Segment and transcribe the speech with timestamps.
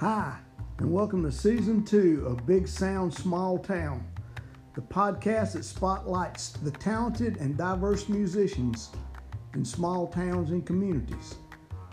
[0.00, 0.34] Hi,
[0.78, 4.02] and welcome to season two of Big Sound Small Town,
[4.74, 8.92] the podcast that spotlights the talented and diverse musicians
[9.52, 11.34] in small towns and communities.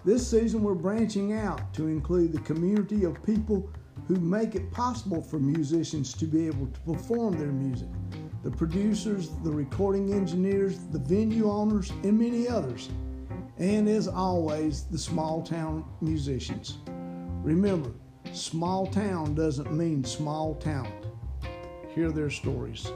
[0.05, 3.69] This season, we're branching out to include the community of people
[4.07, 7.89] who make it possible for musicians to be able to perform their music
[8.41, 12.87] the producers, the recording engineers, the venue owners, and many others.
[13.57, 16.77] And as always, the small town musicians.
[17.47, 17.91] Remember,
[18.33, 21.05] small town doesn't mean small talent.
[21.95, 22.91] Hear their stories.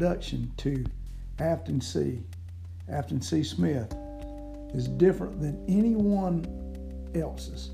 [0.00, 0.82] Introduction to
[1.40, 2.22] Afton C.
[2.88, 3.42] Afton C.
[3.42, 3.94] Smith
[4.72, 6.42] is different than anyone
[7.14, 7.72] else's.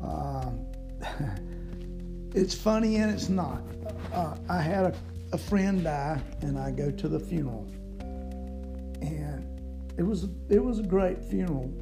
[0.00, 0.66] Um,
[2.34, 3.62] it's funny and it's not.
[4.12, 4.94] Uh, I had a,
[5.32, 7.64] a friend die, and I go to the funeral,
[9.00, 9.46] and
[9.96, 11.72] it was it was a great funeral,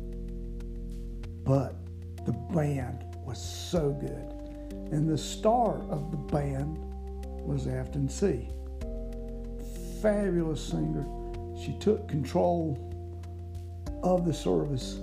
[1.42, 1.74] but
[2.26, 6.76] the band was so good, and the star of the band
[7.46, 8.50] was Afton C
[10.04, 11.06] fabulous singer.
[11.58, 12.78] She took control
[14.02, 14.98] of the service.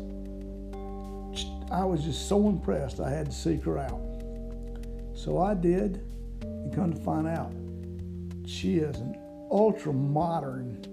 [1.72, 4.00] I was just so impressed, I had to seek her out.
[5.16, 6.06] So I did,
[6.44, 7.52] and come to find out,
[8.46, 9.18] she is an
[9.50, 10.86] ultra modern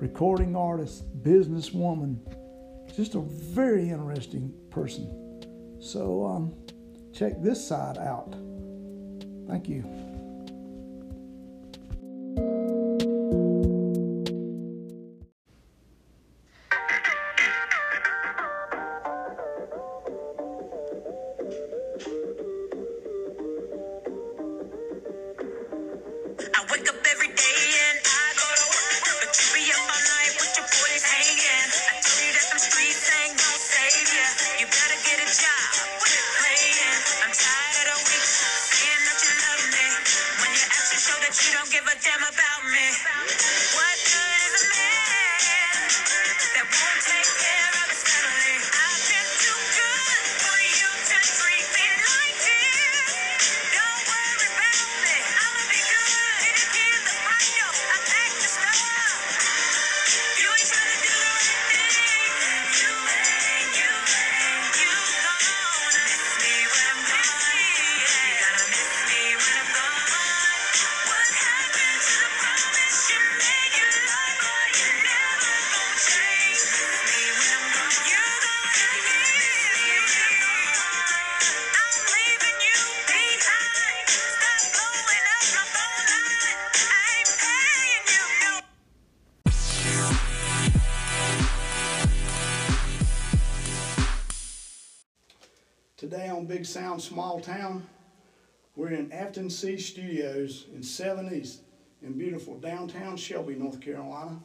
[0.00, 2.16] recording artist, businesswoman,
[2.96, 5.06] just a very interesting person.
[5.80, 6.54] So um,
[7.12, 8.34] check this side out.
[9.46, 10.07] Thank you.
[97.08, 97.86] Small Town,
[98.76, 101.62] We're in Afton C Studios in 7 East
[102.02, 104.38] in beautiful downtown Shelby, North Carolina.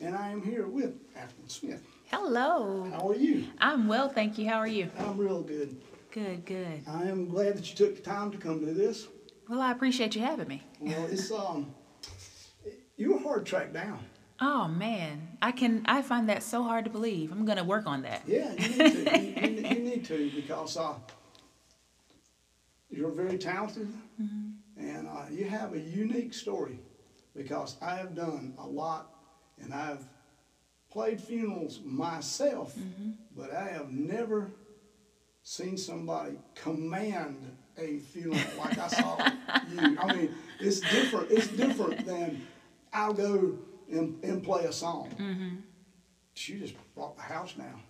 [0.00, 1.80] And I am here with Afton Smith.
[2.10, 2.90] Hello.
[2.90, 3.44] How are you?
[3.60, 4.48] I'm well, thank you.
[4.48, 4.90] How are you?
[4.98, 5.80] I'm real good.
[6.10, 6.82] Good, good.
[6.88, 9.06] I am glad that you took the time to come to this.
[9.48, 10.62] Well, I appreciate you having me.
[10.80, 11.72] Well, it's um,
[12.96, 14.00] you were hard tracked down.
[14.40, 17.30] Oh man, I can I find that so hard to believe.
[17.30, 18.22] I'm gonna work on that.
[18.26, 19.20] Yeah, you need to.
[19.20, 20.94] you, you- you need to because uh,
[22.90, 23.88] you're very talented
[24.20, 24.50] mm-hmm.
[24.76, 26.80] and uh, you have a unique story.
[27.34, 29.14] Because I have done a lot
[29.60, 30.04] and I've
[30.90, 33.10] played funerals myself, mm-hmm.
[33.36, 34.50] but I have never
[35.42, 39.16] seen somebody command a funeral like I saw
[39.70, 39.98] you.
[39.98, 41.30] I mean, it's different.
[41.30, 42.46] It's different than
[42.92, 43.58] I'll go
[43.90, 45.14] and, and play a song.
[45.18, 45.56] Mm-hmm.
[46.34, 47.82] You just brought the house down.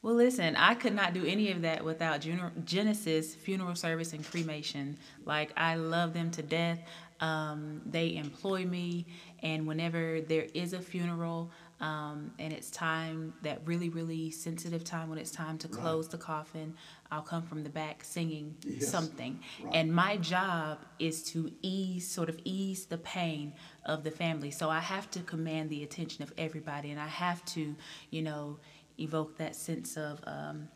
[0.00, 2.24] Well, listen, I could not do any of that without
[2.64, 4.96] Genesis Funeral Service and Cremation.
[5.24, 6.78] Like, I love them to death.
[7.20, 9.06] Um, they employ me,
[9.42, 11.50] and whenever there is a funeral,
[11.80, 15.80] um, and it's time, that really, really sensitive time when it's time to Right.
[15.80, 16.74] close the coffin,
[17.10, 18.88] I'll come from the back singing Yes.
[18.88, 19.40] something.
[19.64, 19.74] Right.
[19.74, 23.52] And my job is to ease, sort of ease the pain
[23.84, 24.52] of the family.
[24.52, 27.74] So I have to command the attention of everybody, and I have to,
[28.10, 28.58] you know,
[28.98, 30.68] evoke that sense of um,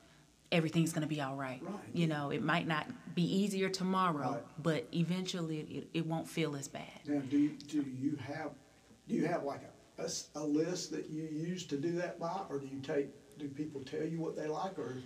[0.51, 1.61] everything's going to be all right.
[1.63, 1.75] Right.
[1.93, 4.43] You know, it might not be easier tomorrow, Right.
[4.63, 7.01] but eventually it, it won't feel as bad.
[7.07, 8.51] Now, do you, do you have
[9.09, 9.63] do you have like
[9.99, 13.09] a a list that you use to do that by, or do you take
[13.39, 14.97] do people tell you what they like, or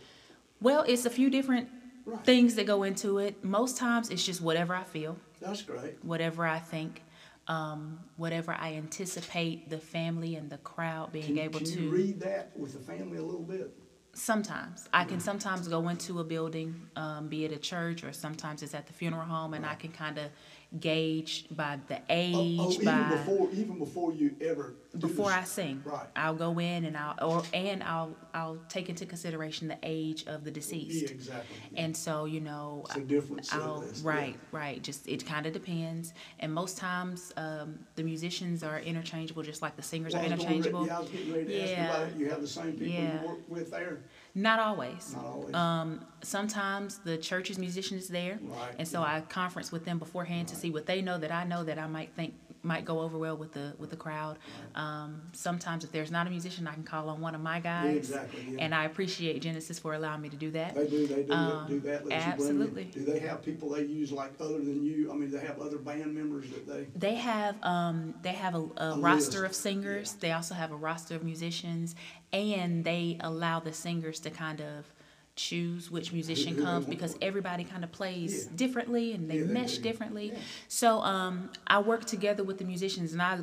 [0.60, 1.68] Well, it's a few different
[2.08, 2.24] Right.
[2.24, 3.42] things that go into it.
[3.42, 5.16] Most times it's just whatever I feel.
[5.40, 5.96] that's great.
[6.04, 7.02] whatever I think,
[7.48, 11.80] um, whatever I anticipate the family and the crowd being Can, able can to.
[11.82, 13.72] you read that with the family a little bit?
[14.14, 18.62] Sometimes I can sometimes go into a building, um, be it a church or sometimes
[18.62, 20.30] it's at the funeral home, and I can kind of
[20.80, 25.34] gauge by the Oh, age, oh, even by before even before you ever before this.
[25.38, 25.82] I sing.
[25.84, 26.06] Right.
[26.16, 30.44] I'll go in and I'll or and I'll I'll take into consideration the age of
[30.44, 31.04] the deceased.
[31.04, 31.56] Yeah, exactly.
[31.76, 34.10] And so, you know, It's a different set I'll, list, yeah.
[34.10, 34.82] right, right.
[34.82, 36.12] Just it kind of depends.
[36.40, 40.86] And most times, um, the musicians are interchangeable, just like the singers Well, are interchangeable.
[40.86, 41.94] Yeah, I was getting ready to ask you Yeah.
[41.94, 42.16] about it.
[42.16, 43.22] You have the same people Yeah.
[43.22, 44.00] you work with there.
[44.38, 45.14] Not always.
[45.14, 45.54] Not always.
[45.54, 50.48] Um, sometimes the church's musician is there, Right, and so I conference with them beforehand
[50.48, 53.16] to see what they know that I know that I might think might go over
[53.16, 54.38] well with the with the crowd.
[54.74, 57.96] Um, sometimes if there's not a musician, I can call on one of my guys.
[57.96, 58.58] exactly, yeah.
[58.60, 60.74] And I appreciate Genesis for allowing me to do that.
[60.74, 61.06] They do.
[61.06, 62.02] They do, Um, do that.
[62.10, 62.84] Absolutely.
[62.84, 65.12] do they have people they use like other than you?
[65.12, 66.86] I mean, they have other band members that they.
[66.96, 70.14] They have um, they have a, a, A roster list, of singers.
[70.14, 70.20] yeah.
[70.28, 71.94] They also have a roster of musicians,
[72.36, 74.86] and they allow the singers to kind of
[75.34, 78.56] choose which musician comes because everybody kind of plays Yeah.
[78.56, 80.30] differently and they Yeah, mesh differently.
[80.32, 80.38] Yeah.
[80.68, 83.40] So um, I work together with the musicians, and I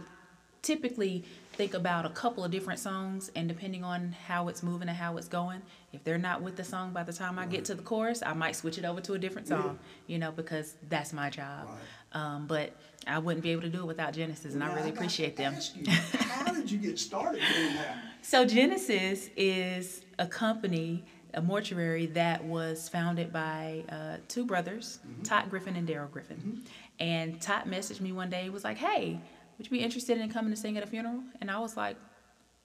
[0.64, 1.24] typically
[1.54, 5.18] think about a couple of different songs, and depending on how it's moving and how
[5.18, 5.62] it's going,
[5.92, 8.34] if they're not with the song by the time I get to the chorus, I
[8.34, 9.78] might switch it over to a different song.
[10.08, 11.68] You know, because that's my job.
[11.68, 11.78] Right.
[12.14, 12.76] Um, but
[13.08, 15.56] I wouldn't be able to do it without Genesis, and I really got appreciate them.
[15.76, 17.98] you, how did you get started doing that?
[18.26, 25.24] So Genesis is a company, a mortuary that was founded by uh, two brothers, Mm-hmm.
[25.24, 26.64] Todd Griffin and Daryl Griffin.
[27.02, 29.20] And Todd messaged me one day, was like, "Hey,
[29.58, 31.98] would you be interested in coming to sing at a funeral?" And I was like,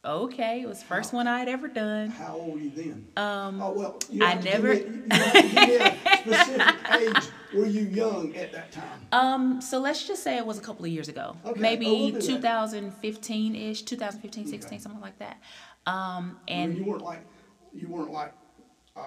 [0.05, 2.09] "Okay." It was the first one I had ever done.
[2.11, 3.07] How old were you then?
[3.17, 5.76] Um, Oh well, you I have to give never- me- You have to give me
[5.76, 7.31] a specific age.
[7.55, 9.00] Were you young at that time?
[9.12, 11.87] Um, so let's just say it was a couple of years ago, Okay, oh, maybe
[11.87, 12.21] we'll that.
[12.23, 14.78] 2015 ish, 2015, 16, Okay.
[14.83, 15.38] something like that.
[15.87, 17.25] Um, and you weren't like
[17.75, 18.35] you weren't like
[18.97, 19.00] uh,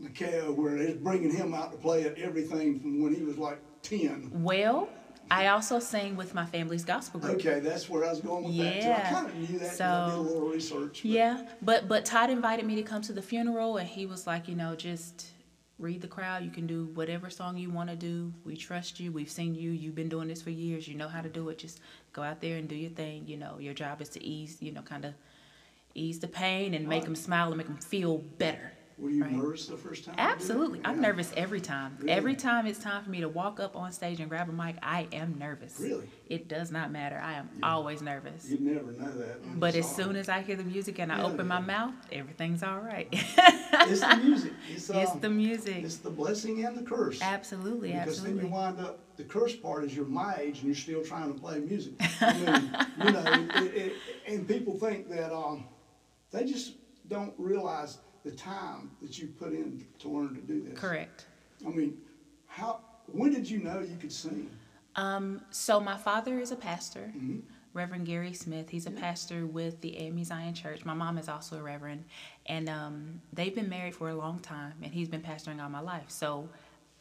[0.00, 3.58] Nikeo, where they're bringing him out to play at everything from when he was like
[3.82, 4.30] ten.
[4.32, 4.88] well,
[5.30, 7.36] I also sang with my family's gospel group.
[7.36, 8.86] Okay, that's where I was going with that too.
[8.86, 9.12] I Yeah.
[9.12, 11.00] kind of knew that 'cause I did a So- little research.
[11.02, 14.26] but- Yeah, but but Todd invited me to come to the funeral, and he was
[14.26, 15.26] like, you know, just
[15.78, 16.44] read the crowd.
[16.44, 18.32] You can do whatever song you want to do.
[18.44, 19.12] We trust you.
[19.12, 19.70] We've seen you.
[19.70, 20.88] You've been doing this for years.
[20.88, 21.58] You know how to do it.
[21.58, 21.78] Just
[22.12, 23.28] go out there and do your thing.
[23.28, 25.14] You know, your job is to ease, you know, kind of
[25.94, 27.04] ease the pain and make Right.
[27.04, 28.72] them smile and make them feel better.
[28.98, 29.32] Were you Right.
[29.32, 30.14] nervous the first time?
[30.18, 30.24] you?
[30.24, 30.80] Absolutely.
[30.84, 31.02] I'm Yeah.
[31.08, 31.96] nervous every time.
[32.00, 32.10] Really?
[32.12, 34.76] Every time it's time for me to walk up on stage and grab a mic,
[34.82, 35.78] I am nervous.
[35.78, 36.08] Really?
[36.26, 37.16] It does not matter.
[37.22, 38.50] I am always nervous.
[38.50, 39.60] You'd never know that.
[39.60, 42.62] But as soon as I hear the music and I Yeah, open my mouth, everything's
[42.64, 43.06] all right.
[43.12, 44.52] it's the music.
[44.70, 45.84] It's, it's um, the music.
[45.84, 47.20] It's the blessing and the curse.
[47.22, 48.40] Absolutely, Because absolutely.
[48.42, 51.32] then you wind up, the curse part is you're my age and you're still trying
[51.32, 51.94] to play music.
[52.20, 53.92] I mean, you know, it, it,
[54.26, 55.64] and people think that um,
[56.32, 56.74] they just
[57.08, 60.78] don't realize the time that you put in to learn to do this.
[60.78, 61.26] Correct.
[61.66, 61.96] I mean,
[62.46, 64.50] how when did you know you could sing?
[64.96, 67.38] Um, so my father is a pastor, Mm-hmm.
[67.74, 68.70] Reverend Gary Smith.
[68.70, 70.84] He's a pastor with the AME Zion Church.
[70.84, 72.04] My mom is also a reverend,
[72.46, 75.80] and um, they've been married for a long time, and he's been pastoring all my
[75.80, 76.06] life.
[76.08, 76.48] So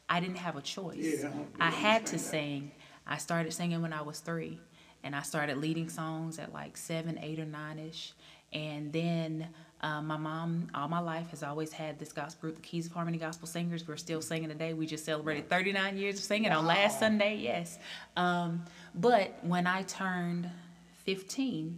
[0.07, 0.97] I didn't have a choice.
[1.21, 1.29] Yeah,
[1.59, 2.19] I I had to that.
[2.19, 2.71] sing.
[3.07, 4.59] I started singing when I was three,
[5.03, 8.13] and I started leading songs at like seven, eight, or nine ish.
[8.53, 9.47] And then
[9.81, 12.93] um, my mom, all my life, has always had this gospel group, the Keys of
[12.93, 13.87] Harmony Gospel Singers.
[13.87, 14.73] We're still singing today.
[14.73, 17.77] We just celebrated 39 years of singing on last Sunday, yes.
[18.15, 18.63] Um,
[18.95, 20.49] but when I turned
[21.05, 21.77] 15,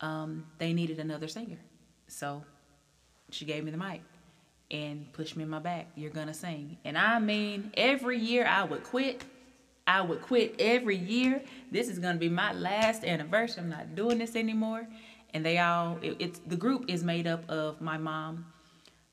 [0.00, 1.58] um, they needed another singer.
[2.06, 2.44] So
[3.30, 4.02] she gave me the mic
[4.70, 5.88] and pushed me in my back.
[5.96, 6.78] You're gonna sing.
[6.84, 9.24] And I mean, every year I would quit.
[9.86, 11.42] I would quit every year.
[11.70, 13.64] This is gonna be my last anniversary.
[13.64, 14.86] I'm not doing this anymore.
[15.34, 18.46] And they all, it, it's the group is made up of my mom,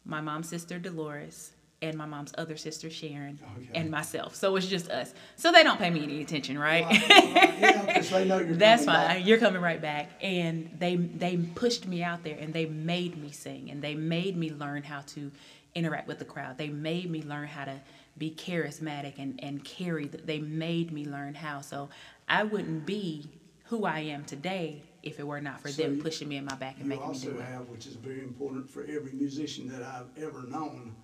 [0.06, 3.70] my mom's sister Dolores, and my mom's other sister Sharon, Okay.
[3.80, 4.36] and myself.
[4.36, 5.14] So it's just us.
[5.38, 6.86] So they don't pay me any attention, right?
[6.92, 9.08] yeah, because they know you're That's fine.
[9.20, 9.26] back.
[9.26, 10.10] You're coming right back.
[10.22, 14.36] And they they pushed me out there and they made me sing and they made
[14.36, 15.32] me learn how to
[15.74, 16.58] interact with the crowd.
[16.58, 17.80] They made me learn how to
[18.18, 21.62] be charismatic and, and carry the, they made me learn how.
[21.62, 21.88] So
[22.28, 23.30] I wouldn't be
[23.66, 26.46] who I am today if it were not for So them you- pushing me in
[26.46, 27.44] my back and You making me also do it.
[27.46, 30.96] have, which is very important for every musician that I've ever known,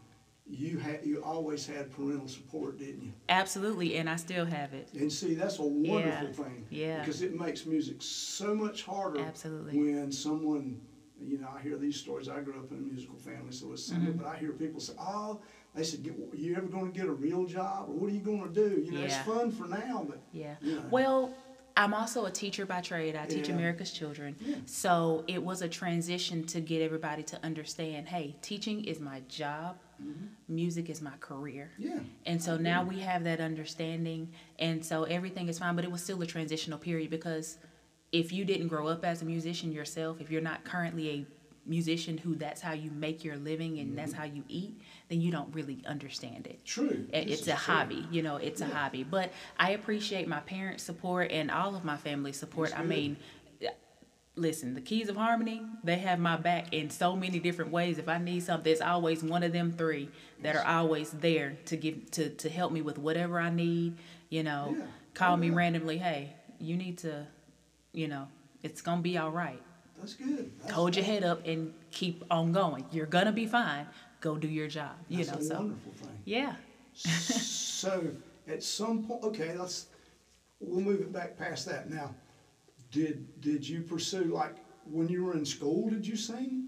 [0.48, 3.14] you had, you always had parental support, didn't you?
[3.30, 4.90] Absolutely, and I still have it.
[4.94, 6.66] And see, that's a wonderful Yeah, thing.
[6.70, 7.00] yeah.
[7.00, 9.20] Because it makes music so much harder.
[9.22, 9.78] Absolutely.
[9.78, 10.82] When someone,
[11.20, 12.28] you know, I hear these stories.
[12.30, 14.12] I grew up in a musical family, so it's similar.
[14.12, 14.20] Mm-hmm.
[14.22, 15.40] But I hear people say, "Oh,
[15.74, 18.20] they said, "Get- you ever going to get a real job, or what are you
[18.22, 19.24] going to do?" You know, it's Yeah.
[19.24, 20.56] fun for now, but Yeah.
[20.62, 20.84] you know.
[20.92, 21.34] Well,
[21.78, 23.16] I'm also a teacher by trade.
[23.16, 23.56] I teach Yeah.
[23.56, 24.36] America's children.
[24.40, 24.56] Yeah.
[24.66, 29.78] So it was a transition to get everybody to understand hey, teaching is my job,
[30.02, 30.28] mm-hmm.
[30.48, 31.72] music is my career.
[31.78, 32.00] yeah.
[32.26, 35.76] And so now we have that understanding, and so everything is fine.
[35.76, 37.58] But it was still a transitional period because
[38.12, 41.26] if you didn't grow up as a musician yourself, if you're not currently a
[41.66, 44.20] musician who that's how you make your living and that's mm-hmm.
[44.22, 44.80] how you eat,
[45.10, 46.64] then you don't really understand it.
[46.66, 47.08] True.
[47.12, 47.54] It- It's a true.
[47.56, 49.04] hobby, you know, it's a hobby.
[49.04, 52.70] But I appreciate my parents' support and all of my family's support.
[52.70, 52.90] That's I good.
[52.90, 53.18] mean,
[53.64, 53.70] uh,
[54.36, 57.98] listen, the Keys of Harmony, they have my back in so many different ways.
[57.98, 60.10] If I need something, it's always one of them three
[60.42, 63.98] that are always there to give to to help me with whatever I need.
[64.30, 64.86] You know, Yeah.
[65.14, 65.56] call Oh, me yeah.
[65.56, 65.98] randomly.
[65.98, 67.26] Hey, you need to,
[67.94, 68.28] you know,
[68.64, 69.62] it's gonna be all right.
[70.00, 70.52] That's good.
[70.62, 72.86] That's, Hold your head up and keep on going.
[72.92, 73.88] You're gonna be fine.
[74.22, 74.92] Go do your job.
[75.08, 76.20] You That's know, a so wonderful thing.
[76.26, 76.56] yeah.
[76.94, 78.08] so
[78.48, 79.88] at some point, okay, let's
[80.60, 81.90] we'll move it back past that.
[81.90, 82.14] Now,
[82.92, 84.56] did did you pursue like
[84.90, 85.90] when you were in school?
[85.90, 86.68] Did you sing?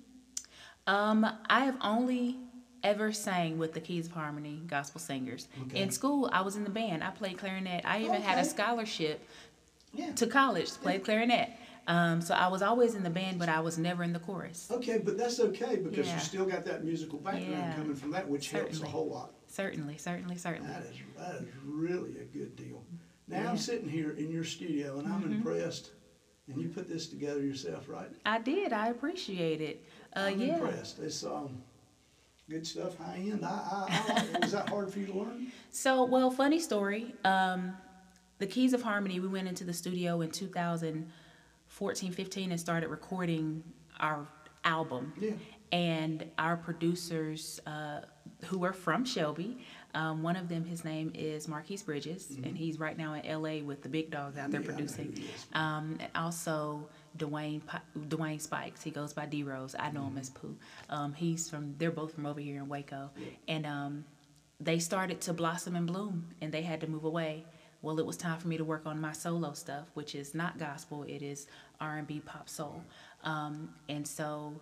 [0.88, 2.38] Um, I have only
[2.84, 5.48] ever sang with the Keys of Harmony Gospel Singers.
[5.64, 5.82] Okay.
[5.82, 7.04] In school, I was in the band.
[7.04, 7.84] I played clarinet.
[7.86, 9.28] I even had a scholarship
[9.94, 10.14] Yeah.
[10.14, 11.50] to college to play clarinet.
[11.88, 14.68] Um, so I was always in the band, but I was never in the chorus.
[14.70, 16.16] Okay, but that's okay because Yeah.
[16.16, 17.74] you still got that musical background Yeah.
[17.76, 19.34] coming from that, which helps a whole lot.
[19.48, 20.70] Certainly, certainly, certainly.
[20.70, 22.84] That is that is really a good deal.
[23.30, 23.50] Now Yeah.
[23.52, 25.34] I'm sitting here in your studio and I'm Mm-hmm.
[25.34, 25.92] impressed.
[26.50, 28.10] And you put this together yourself, right?
[28.26, 28.72] I did.
[28.72, 29.84] I appreciate it.
[30.16, 30.56] Uh, I'm yeah.
[30.56, 31.00] impressed.
[31.00, 31.62] It's um,
[32.50, 33.46] good stuff, high end.
[33.46, 34.42] I, I, I like it.
[34.44, 35.52] Was that hard for you to learn?
[35.72, 37.14] So, well, funny story.
[37.26, 37.76] Um,
[38.40, 40.22] the Keys of Harmony, we went into the studio
[40.84, 41.12] in
[41.78, 43.64] 2014, 15 and started recording
[44.00, 44.28] our
[44.64, 45.14] album.
[45.20, 45.34] Yeah.
[45.72, 48.02] And our producers, uh,
[48.46, 49.60] who are from Shelby,
[49.94, 53.64] um, one of them, his name is Marquise Bridges, and he's right now in LA
[53.64, 55.20] with the big dogs out there Yeah, producing.
[55.54, 57.62] Um, and also Dwayne
[58.08, 58.82] Dwayne Spikes.
[58.82, 59.76] He goes by D Rose.
[59.78, 60.56] I know him as Pooh.
[60.90, 61.76] Um, he's from.
[61.78, 63.10] They're both from over here in Waco,
[63.48, 64.06] and um,
[64.60, 67.46] they started to blossom and bloom, and they had to move away.
[67.82, 70.58] Well, it was time for me to work on my solo stuff, which is not
[70.58, 71.04] gospel.
[71.04, 71.48] It is
[71.80, 72.82] R and B, pop, soul.
[73.24, 74.54] Um, and so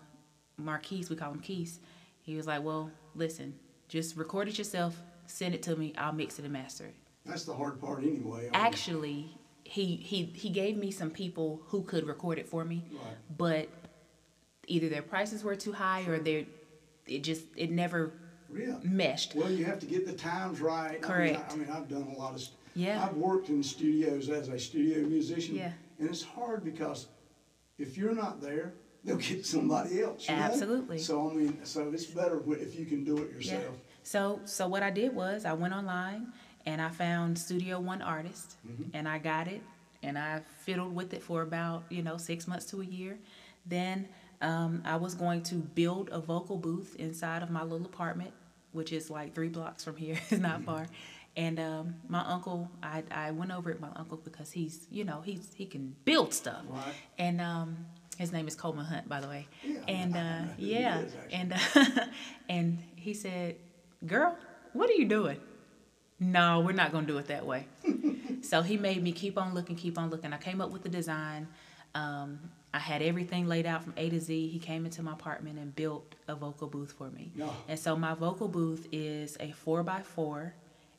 [0.57, 1.79] Marquise, we call him Keys.
[2.21, 3.53] He was like, "Well, listen,
[3.87, 5.01] just record it yourself.
[5.27, 5.93] Send it to me.
[5.97, 6.95] I'll mix it and master it."
[7.25, 8.39] That's the hard part anyway.
[8.39, 12.63] I mean, actually he he he gave me some people who could record it for
[12.63, 13.15] me Right.
[13.35, 13.67] but
[14.67, 16.45] either their prices were too high or they
[17.07, 18.11] it just it never
[18.55, 18.77] Yeah.
[18.83, 20.89] meshed Well, you have to get the times right.
[20.89, 21.51] I mean, Correct.
[21.51, 22.41] I, I mean, I've done a lot of.
[22.41, 23.03] St- Yeah.
[23.03, 25.55] I've worked in studios as a studio musician.
[25.55, 25.71] Yeah.
[25.99, 27.07] And it's hard because
[27.77, 28.73] if you're not there,
[29.03, 30.27] they'll get somebody else.
[30.27, 30.41] You know?
[30.41, 30.97] Absolutely.
[30.99, 33.43] So I mean, so it's better if you can do it yourself.
[33.45, 33.75] yeah yourself.
[34.03, 36.27] so so what i did was i went online
[36.65, 38.55] and i found studio one artist
[38.93, 39.61] and i got it
[40.03, 43.17] and i fiddled with it for about you know six months to a year
[43.65, 44.07] then
[44.41, 48.31] um, i was going to build a vocal booth inside of my little apartment
[48.73, 50.85] which is like three blocks from here it's not far
[51.37, 55.21] And um, my uncle, I, I went over at my uncle because he's, you know,
[55.21, 56.63] he's he can build stuff.
[56.69, 56.93] Right.
[57.17, 57.85] And um,
[58.17, 59.47] his name is Coleman Hunt, by the way.
[59.63, 62.05] Yeah, and uh, yeah, is, and uh,
[62.49, 63.57] and he said,
[64.05, 64.37] "Girl,
[64.73, 65.37] what are you doing?"
[66.19, 67.67] No, we're not gonna do it that way.
[68.41, 70.31] so he made me keep on looking, keep on looking.
[70.31, 71.47] I came up with the design.
[71.93, 72.39] Um,
[72.73, 74.47] I had everything laid out from A to Z.
[74.47, 77.31] He came into my apartment and built a vocal booth for me.
[77.35, 77.53] No.
[77.69, 80.53] And so my vocal booth is a four by four,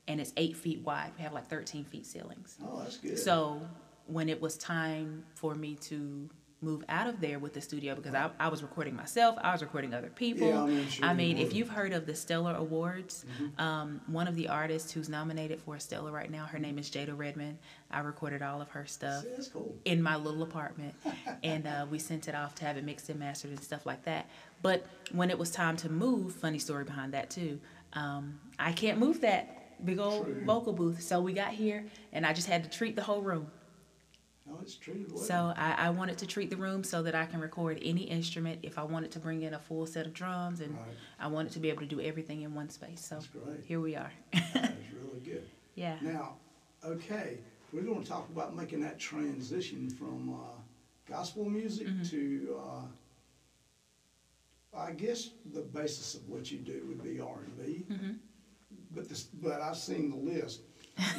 [0.09, 1.13] and it's eight feet wide.
[1.17, 2.57] We have like thirteen feet ceilings.
[2.65, 3.19] Oh, that's good.
[3.19, 3.61] So
[4.07, 6.29] when it was time for me to
[6.63, 9.61] move out of there with the studio because I, I was recording myself, I was
[9.61, 10.49] recording other people.
[10.49, 13.61] Yeah, I mean, sure I mean, if you've heard of the Stellar Awards, Mm-hmm.
[13.61, 16.89] um, one of the artists who's nominated for a Stellar right now, her name is
[16.91, 17.59] Jada Redmond.
[17.91, 19.75] I recorded all of her stuff See, cool.
[19.85, 20.95] in my little apartment
[21.45, 24.05] and uh, we sent it off to have it mixed and mastered and stuff like
[24.05, 24.27] that
[24.63, 27.61] but when it was time to move funny story behind that too
[27.93, 30.43] um, i can't move that big old True.
[30.45, 33.47] vocal booth so we got here and i just had to treat the whole room
[34.47, 35.23] No, it's treated well.
[35.23, 38.61] so I, I wanted to treat the room so that i can record any instrument
[38.63, 40.97] if i wanted to bring in a full set of drums and Right.
[41.21, 43.21] i wanted to be able to do everything in one space so
[43.67, 44.55] here we are That's
[45.03, 45.45] really good.
[45.75, 46.35] yeah Now,
[46.85, 47.39] okay,
[47.73, 50.57] we're going to talk about making that transition from uh,
[51.09, 52.03] gospel music Mm-hmm.
[52.05, 52.83] to, uh,
[54.79, 57.85] I guess the basis of what you do would be R and B.
[58.97, 60.63] But this, but I've seen the list.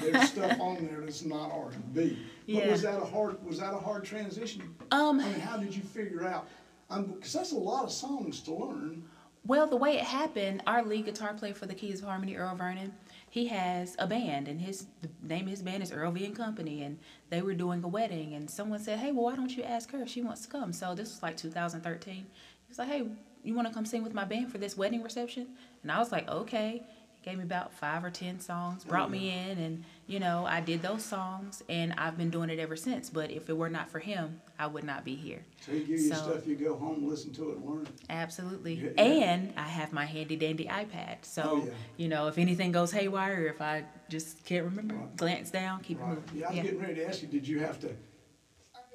[0.01, 2.17] There's stuff on there that's not R and B.
[2.48, 2.72] But Yeah.
[2.72, 3.41] was that a hard?
[3.46, 4.75] Was that a hard transition?
[4.91, 6.48] Um, I mean, how did you figure out?
[6.89, 9.03] Because that's a lot of songs to learn.
[9.46, 12.55] Well, the way it happened, our lead guitar player for the Keys of Harmony, Earl
[12.55, 12.93] Vernon,
[13.29, 16.36] he has a band, and his the name of his band is Earl V and
[16.36, 16.98] Company, and
[17.29, 20.01] they were doing a wedding, and someone said, "Hey, well, why don't you ask her
[20.01, 22.15] if she wants to come?" So this was like 2013.
[22.15, 22.25] He
[22.67, 23.07] was like, "Hey,
[23.43, 25.48] you want to come sing with my band for this wedding reception?"
[25.84, 26.84] And I was like, "Okay."
[27.27, 29.51] Gave me about five or ten songs, brought me mm-hmm.
[29.51, 33.09] in, and you know, I did those songs, and I've been doing it ever since.
[33.09, 35.44] But if it were not for him, I would not be here.
[35.59, 37.85] So he give you stuff, you go home, listen to it, learn.
[38.09, 38.75] Absolutely.
[38.75, 39.03] Yeah, yeah.
[39.03, 41.18] And I have my handy dandy iPad.
[41.24, 41.74] So, Oh, yeah.
[41.98, 45.18] you know, if anything goes haywire if I just can't remember, Right.
[45.18, 46.16] glance down, keep it Right.
[46.16, 46.40] moving.
[46.40, 47.94] Yeah, I was getting ready to ask you, did you have to,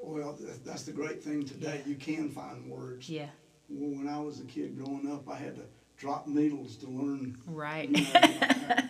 [0.03, 3.11] well, that's the great thing today, you can find words.
[3.11, 3.29] yeah.
[3.69, 5.65] Well, When I was a kid growing up, I had to
[6.03, 7.39] drop needles to learn.
[7.47, 7.89] Right.
[7.89, 8.21] you know,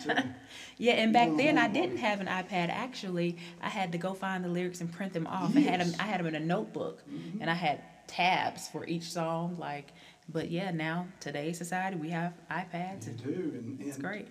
[0.03, 0.35] to-
[0.79, 2.69] Yeah, and back then I didn't have an iPad.
[2.69, 5.55] Actually, I had to go find the lyrics and print them off.
[5.55, 5.93] I had them.
[5.99, 7.39] I had them in a notebook, mm-hmm.
[7.39, 9.57] and I had tabs for each song.
[9.59, 9.93] Like,
[10.27, 14.27] but yeah, now today's society we have iPads, You and do, and, it's and great.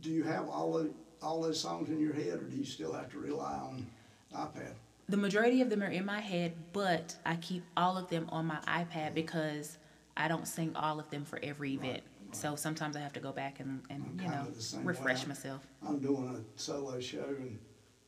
[0.00, 0.90] do you have all of,
[1.22, 3.86] all those songs in your head, or do you still have to rely on
[4.34, 4.72] iPad?
[5.08, 8.46] The majority of them are in my head, but I keep all of them on
[8.46, 9.78] my iPad because
[10.16, 12.02] I don't sing all of them for every event.
[12.32, 14.86] So sometimes I have to go back and, and you know kinda the same way.
[14.86, 15.66] refresh myself.
[15.86, 17.58] I'm doing a solo show and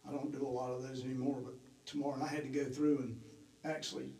[0.07, 2.64] I don't do a lot of those anymore, but tomorrow, and I had to go
[2.64, 3.21] through and
[3.64, 4.12] actually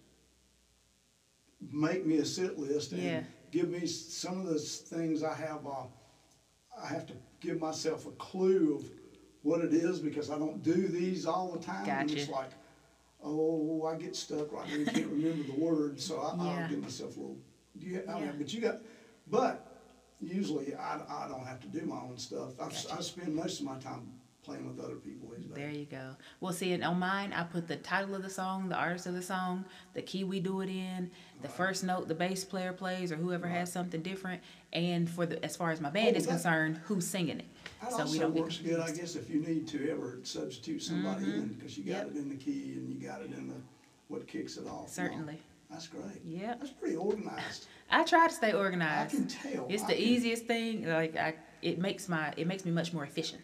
[1.61, 3.19] make me a sit list Yeah.
[3.19, 5.87] and give me some of the things I have, uh,
[6.77, 8.91] I have to give myself a clue of
[9.43, 11.89] what it is because I don't do these all the time.
[11.89, 12.33] And it's Gotcha.
[12.33, 12.51] like,
[13.21, 16.43] oh, I get stuck right there, can't remember the words, so I, Yeah.
[16.63, 17.41] I'll give myself a little,
[17.79, 18.27] do you, I Yeah.
[18.27, 18.79] mean, but you got,
[19.29, 19.79] but
[20.21, 22.53] usually I, I don't have to do my own stuff.
[22.61, 24.09] I, spend most of my time
[24.43, 25.55] playing with other people these days.
[25.57, 26.15] There you go.
[26.41, 29.15] Well, see, and on mine, I put the title of the song, the artist of
[29.15, 31.11] the song, the key we do it in,
[31.43, 34.41] the first note the bass player plays, or whoever has something different,
[34.73, 37.47] and for the as far as my band Oh, is that- concerned, who's singing it.
[37.83, 39.01] That so we also don't get works good, I confused.
[39.01, 41.41] guess, if you need to ever substitute somebody mm-hmm.
[41.41, 42.11] in, because you got Yep.
[42.13, 43.55] it in the key and you got it in the,
[44.09, 44.89] what kicks it off.
[44.89, 45.41] Certainly.
[45.71, 46.23] That's great.
[46.25, 46.55] Yeah.
[46.59, 47.67] That's pretty organized.
[47.91, 49.15] I try to stay organized.
[49.15, 49.67] I can tell.
[49.69, 50.87] It's I the can- easiest thing.
[50.89, 53.43] Like I, it makes my it makes me much more efficient.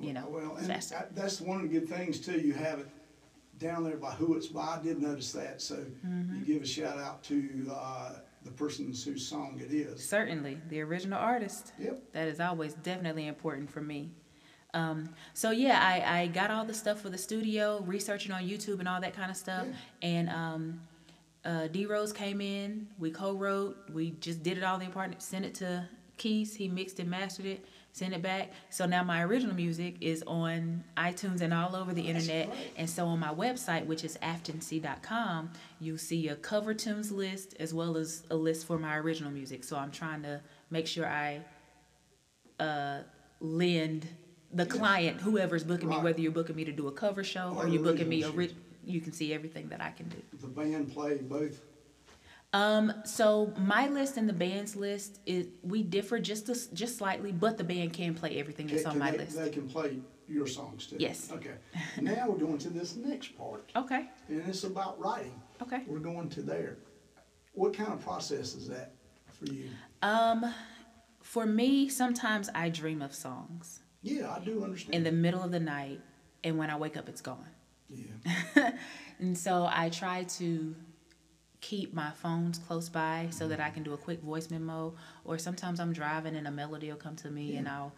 [0.00, 2.88] You know, Well, and that, that's one of the good things too, you have it
[3.58, 6.36] down there by who it's by, I did notice that, so Mm-hmm.
[6.38, 10.02] you give a shout out to, uh, the persons whose song it is.
[10.08, 11.72] Certainly, the original artist.
[11.78, 12.02] Yep.
[12.14, 14.10] That is always definitely important for me.
[14.72, 18.78] Um, so yeah, I, I got all the stuff for the studio, researching on YouTube
[18.78, 19.66] and all that kind of stuff.
[20.00, 20.80] And um,
[21.44, 25.22] uh, D Rose came in, we co-wrote, we just did it all in the apartment,
[25.22, 28.52] sent it to Keys, he mixed and mastered it, sent it back.
[28.70, 32.54] So now my original music is on iTunes and all over the That's internet.
[32.76, 35.50] And so on my website, which is aftonc.com,
[35.80, 39.64] you see a cover tunes list as well as a list for my original music.
[39.64, 41.40] So I'm trying to make sure I
[42.60, 43.00] uh,
[43.40, 44.06] lend
[44.52, 47.66] the client, whoever's booking me, whether you're booking me to do a cover show Or
[47.66, 50.16] you're booking me, original ori- you can see everything that I can do.
[50.40, 51.60] The band play both,
[52.54, 57.32] Um, so my list and the band's list is we differ just a, just slightly,
[57.32, 59.36] but the band can play everything that's Can- on my they, list.
[59.38, 60.96] They can play your songs too?
[60.98, 61.30] Yes.
[61.32, 61.54] Okay.
[62.00, 64.08] Now we're going to this next part, Okay.
[64.28, 65.40] and it's about writing.
[65.62, 65.82] Okay.
[65.86, 66.76] We're going to there.
[67.54, 68.92] What kind of process is that
[69.32, 69.68] for you?
[70.02, 70.52] Um,
[71.22, 74.94] for me, sometimes I dream of songs Yeah, I do understand.
[74.94, 76.00] in the middle of the night,
[76.44, 77.46] and when I wake up, it's gone.
[77.92, 78.70] Yeah.
[79.18, 80.74] And so I try to
[81.60, 84.94] keep my phones close by so that I can do a quick voice memo.
[85.24, 87.92] Or sometimes I'm driving and a melody will come to me and I'll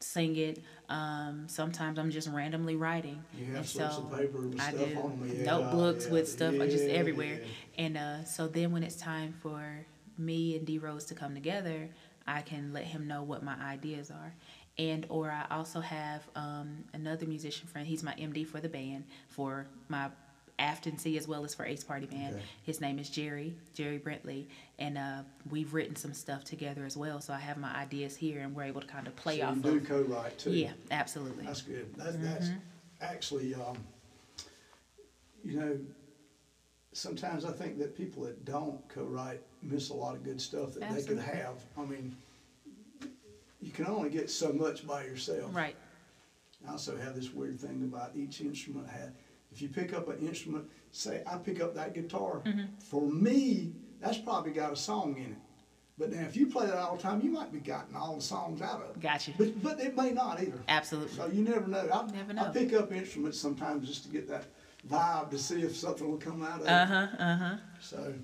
[0.00, 0.60] sing it.
[0.88, 3.22] Um, sometimes I'm just randomly writing.
[3.38, 6.54] You have and slips of paper with I stuff do yeah, notebooks yeah, with stuff
[6.60, 7.40] uh, just everywhere.
[7.40, 7.84] yeah.
[7.84, 9.86] And uh, so then when it's time for
[10.18, 11.88] me and D Rose to come together,
[12.26, 14.34] I can let him know what my ideas are.
[14.78, 17.86] And or I also have um, another musician friend.
[17.86, 20.08] He's my MD for the band for my
[20.58, 22.34] Afton C as well as for Ace Party Band.
[22.34, 22.44] Okay.
[22.64, 24.46] His name is Jerry Jerry Brentley,
[24.78, 27.20] and uh, we've written some stuff together as well.
[27.20, 29.56] So I have my ideas here, and we're able to kind of play so off
[29.56, 29.86] you do of.
[29.88, 30.50] co-write too.
[30.52, 31.44] Yeah, absolutely.
[31.46, 31.92] That's good.
[31.96, 32.58] That's, that's Mm-hmm.
[33.00, 33.76] actually, um,
[35.44, 35.78] you know,
[36.92, 40.94] sometimes I think that people that don't co-write miss a lot of good stuff that
[40.94, 41.56] they could have.
[41.76, 42.16] I mean,
[43.64, 45.54] you can only get so much by yourself.
[45.54, 45.76] Right.
[46.66, 49.14] I also have this weird thing about each instrument I had.
[49.50, 52.64] If you pick up an instrument, say I pick up that guitar, Mm-hmm.
[52.78, 55.38] for me, that's probably got a song in it.
[55.96, 58.22] But now if you play that all the time, you might be gotten all the
[58.22, 59.00] songs out of it.
[59.00, 59.30] Gotcha.
[59.38, 60.60] But but it may not either.
[60.68, 61.16] Absolutely.
[61.16, 61.88] So you never know.
[61.92, 64.44] I, Never I pick up instruments sometimes just to get that
[64.88, 66.72] vibe to see if something will come out of Uh it.
[66.72, 67.06] Uh huh.
[67.20, 67.56] Uh huh.
[67.80, 68.14] So,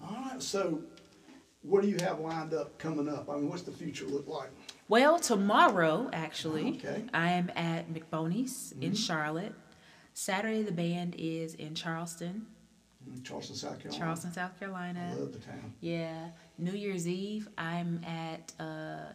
[0.00, 0.40] all right.
[0.40, 0.82] So,
[1.64, 3.28] what do you have lined up coming up?
[3.28, 4.50] I mean, what's the future look like?
[4.88, 7.00] Well, tomorrow, actually, Okay.
[7.00, 7.16] Mm-hmm.
[7.16, 9.54] I am at McBoney's in Charlotte.
[10.12, 12.46] Saturday, the band is in Charleston,
[13.22, 13.98] Charleston, South Carolina.
[14.04, 15.10] Charleston, South Carolina.
[15.12, 15.72] I love the town.
[15.80, 16.28] Yeah.
[16.58, 19.12] New Year's Eve, I'm at uh,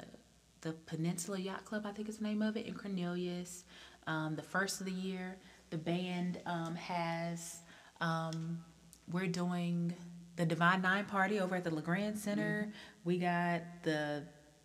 [0.61, 3.63] the Peninsula Yacht Club, I think is the name of it, in Cornelius.
[4.07, 5.37] Um, the first of the year,
[5.69, 7.59] the band um, has,
[8.01, 8.59] um,
[9.11, 9.93] we're doing
[10.39, 12.61] the Divine Nine party over at the LeGrand Center.
[12.61, 12.71] Mm-hmm.
[13.03, 14.23] We got the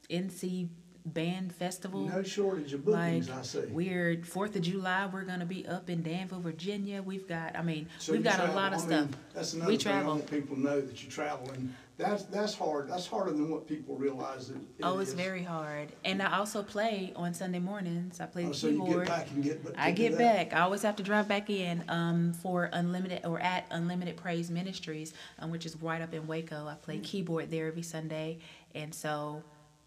[0.08, 0.68] NC
[1.04, 2.06] Band Festival.
[2.08, 3.58] No shortage of bookings, I see.
[3.70, 5.10] We're Fourth of July.
[5.12, 7.02] We're gonna be up in Danville, Virginia.
[7.02, 8.54] We've got, I mean, So we've got travel.
[8.54, 9.00] a lot of I stuff.
[9.10, 10.14] mean, that's another we thing I travel.
[10.14, 11.10] want people to know that you're
[11.52, 12.88] and that's that's hard.
[12.88, 14.48] That's harder than what people realize.
[14.48, 15.14] That it Oh, it's is.
[15.16, 15.92] very hard.
[16.04, 18.20] And I also play on Sunday mornings.
[18.20, 19.06] I play Oh, the so you keyboard.
[19.06, 19.64] get back and get.
[19.64, 20.52] But I get back.
[20.52, 25.14] I always have to drive back in um, for Unlimited or at Unlimited Praise Ministries,
[25.38, 26.66] um, which is right up in Waco.
[26.66, 28.38] I play keyboard there every Sunday.
[28.74, 29.44] And so,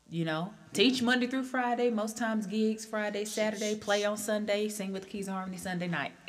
[0.09, 4.93] you know, teach Monday through Friday, most times gigs Friday, Saturday, play on Sunday, sing
[4.93, 6.13] with Keys of Harmony Sunday night.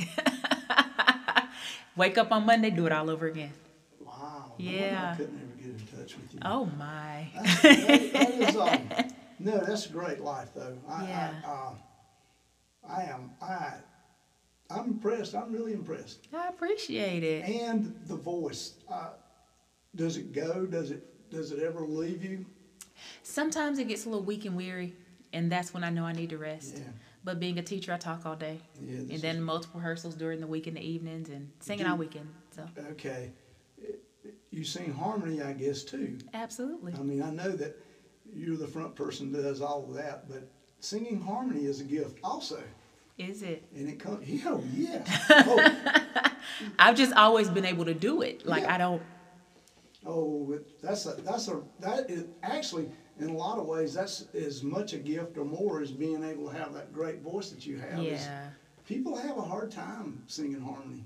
[1.96, 3.52] Wake up on Monday, do it all over again.
[4.04, 4.52] Wow.
[4.58, 5.16] no Yeah.
[5.18, 5.22] I
[6.08, 6.40] couldn't ever get in touch with you.
[6.44, 7.28] Oh my.
[7.34, 8.56] That, that is,
[9.04, 10.76] um, no, that's a great life, though.
[10.88, 11.34] I, Yeah.
[11.44, 11.74] I, uh,
[12.88, 13.72] I am, I,
[14.70, 15.34] I'm impressed.
[15.34, 16.26] I'm really impressed.
[16.34, 17.44] I appreciate it.
[17.44, 19.10] And the voice, uh,
[19.96, 20.66] does it go?
[20.66, 22.44] Does it, does it ever leave you?
[23.22, 24.94] Sometimes it gets a little weak and weary,
[25.32, 26.76] and that's when I know I need to rest.
[26.78, 26.84] Yeah.
[27.24, 30.46] But being a teacher, I talk all day, Yeah, and then multiple rehearsals during the
[30.46, 32.28] week in the evenings, and singing Do- all weekend.
[32.54, 33.32] So Okay.
[34.50, 36.18] You sing harmony, I guess, too.
[36.34, 37.76] absolutely, I mean, I know that
[38.34, 40.48] you're the front person that does all of that, but
[40.80, 42.62] singing harmony is a gift also.
[43.18, 43.64] is it?
[43.74, 45.02] And it comes, oh, yeah.
[46.60, 48.44] Oh, I've just always been able to do it.
[48.46, 48.74] Like Yeah.
[48.74, 49.02] I don't.
[50.06, 52.88] Oh, it- that's a, that's a, that is, actually,
[53.20, 56.48] in a lot of ways, that's as much a gift or more as being able
[56.50, 58.02] to have that great voice that you have.
[58.02, 58.48] Yeah.
[58.86, 61.04] People have a hard time singing harmony.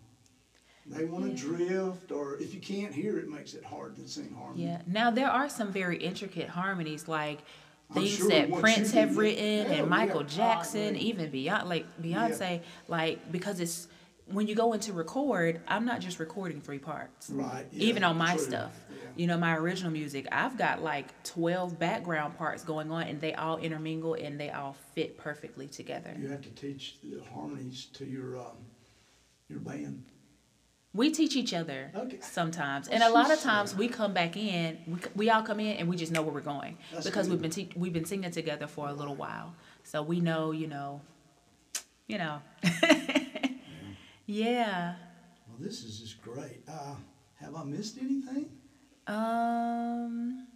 [0.87, 1.37] They want to Yeah.
[1.67, 4.65] drift, or if you can't hear it, makes it hard to sing harmony.
[4.65, 4.83] Yeah.
[4.87, 7.41] Now there are some very intricate harmonies, like
[7.93, 12.63] things sure that Prince have written yeah, and Michael yeah, Jackson, even Beyonce, like Beyonce,
[12.89, 13.87] like because it's
[14.27, 17.31] when you go into record, I'm not just recording three parts.
[17.31, 17.67] Right.
[17.71, 18.73] yeah, even on my true, stuff.
[18.89, 18.97] yeah.
[19.15, 23.35] You know, my original music, I've got like 12 background parts going on and they
[23.35, 26.17] all intermingle and they all fit perfectly together.
[26.19, 28.57] You have to teach the harmonies to your um,
[29.49, 30.05] your band.
[30.95, 32.19] We teach each other Okay.
[32.21, 32.89] sometimes.
[32.89, 35.79] Well, And a lot of times we come back in, we, we all come in
[35.79, 38.31] and we just know where we're going That's because we've been te- we've been singing
[38.31, 39.55] together for a little while.
[39.85, 41.01] So we know, you know,
[42.07, 42.43] you know.
[44.27, 44.95] yeah.
[45.49, 46.63] Well, this is just great.
[46.69, 46.95] Uh,
[47.41, 48.51] have I missed anything?
[49.07, 50.47] Um.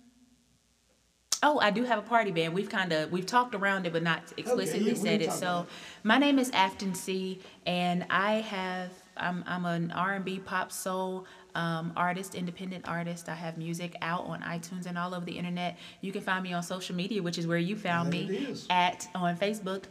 [1.43, 2.55] Oh, I do have a party band.
[2.55, 5.33] We've kind of we've talked around it, but not explicitly yeah, said it.
[5.33, 5.67] So,
[6.03, 10.73] my name is Afton C, and I have I'm I'm an R and B pop
[10.73, 13.29] soul um, artist, independent artist.
[13.29, 15.79] I have music out on iTunes and all over the internet.
[16.01, 19.09] You can find me on social media, which is where you found There me at
[19.15, 19.85] on Facebook.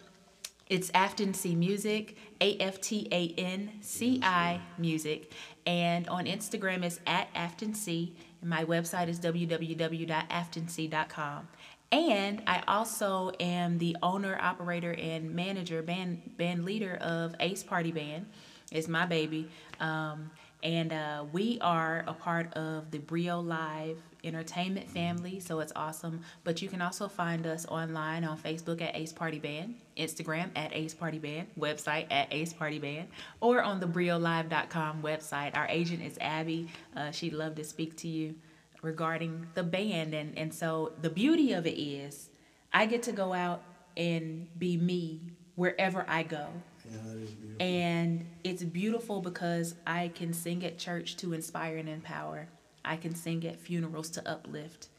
[0.68, 5.32] It's Afton C Music, A F T A N C I Music.
[5.66, 8.16] And on Instagram, it's at Afton C.
[8.42, 11.48] And my website is www.aftonc.com.
[11.92, 17.92] And I also am the owner, operator, and manager, band, band leader of Ace Party
[17.92, 18.26] Band.
[18.72, 19.50] It's my baby.
[19.80, 20.32] Um,
[20.64, 26.22] and uh, we are a part of the Brio Live entertainment family, so it's awesome.
[26.44, 30.74] But you can also find us online on Facebook at Ace Party Band, Instagram at
[30.74, 33.10] Ace Party Band, website at Ace Party Band,
[33.42, 35.56] or on the BrioLive.com website.
[35.56, 36.70] Our agent is Abby.
[36.96, 38.34] Uh, she'd love to speak to you
[38.82, 40.16] regarding the band.
[40.16, 42.30] And, and so the beauty of it is
[42.74, 43.62] I get to go out
[43.96, 45.22] and be me
[45.56, 46.48] wherever I go.
[46.92, 47.66] Yeah, that is beautiful.
[47.66, 52.48] And it's beautiful because I can sing at church to inspire and empower.
[52.84, 54.90] I can sing at funerals to uplift.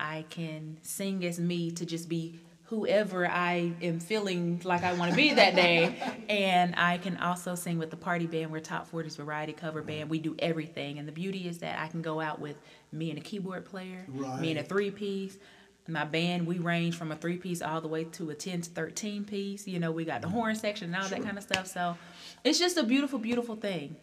[0.00, 5.10] I can sing as me to just be whoever I am feeling like I want
[5.10, 5.96] to be that day.
[6.28, 8.50] and I can also sing with the party band.
[8.50, 10.08] We're Top 40s Variety Cover Band.
[10.10, 10.98] We do everything.
[10.98, 12.56] And the beauty is that I can go out with
[12.90, 14.04] me and a keyboard player,
[14.40, 15.38] me and a three piece.
[15.86, 18.70] My band, we range from a three piece all the way to a 10 to
[18.70, 19.66] 13 piece.
[19.68, 21.66] You know, we got the horn section and all that kind of stuff.
[21.66, 21.96] So
[22.42, 23.96] it's just a beautiful, beautiful thing.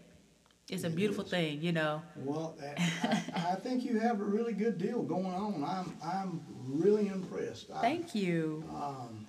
[0.70, 1.32] It's a It beautiful is.
[1.32, 2.02] thing, you know.
[2.15, 5.63] Well, I, I think you have a really good deal going on.
[5.65, 7.72] I'm, I'm really impressed.
[7.74, 8.63] I- Thank you.
[8.74, 9.26] Um,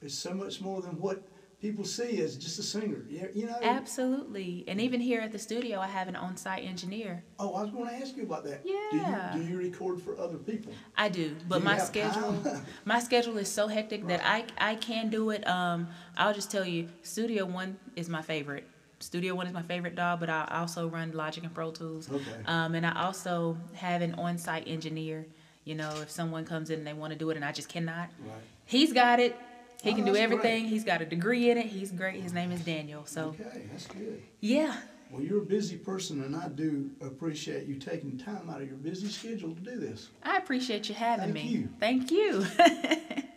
[0.00, 1.22] it's so much more than what
[1.62, 3.04] people see as just a singer.
[3.08, 3.56] You you know.
[3.62, 4.64] Absolutely.
[4.66, 7.22] And even here at the studio, I have an on site engineer.
[7.38, 8.60] Oh, I was going to ask you about that.
[8.64, 9.30] Yeah.
[9.32, 10.72] Do you, do you record for other people?
[10.96, 12.36] I do, but you my schedule
[12.84, 15.46] my schedule is so hectic that I I can do it.
[15.46, 18.66] Um, I'll just tell you, Studio One is my favorite.
[18.98, 22.10] Studio One is my favorite dog, but I also run Logic and Pro Tools.
[22.10, 22.22] Okay.
[22.46, 25.26] Um, and I also have an on-site engineer.
[25.64, 27.68] You know, if someone comes in and they want to do it and I just
[27.68, 28.42] cannot, Right.
[28.64, 29.36] he's got it.
[29.82, 30.62] He Oh, can do everything.
[30.62, 30.70] great.
[30.70, 31.66] He's got a degree in it.
[31.66, 32.22] He's great.
[32.22, 33.04] His name is Daniel.
[33.04, 34.22] So Okay, that's good.
[34.40, 34.76] yeah,
[35.10, 38.76] Well, you're a busy person, and I do appreciate you taking time out of your
[38.78, 40.08] busy schedule to do this.
[40.22, 41.68] I appreciate you having me.
[41.80, 42.16] Thank me.
[42.16, 42.44] you.
[42.44, 43.22] Thank you.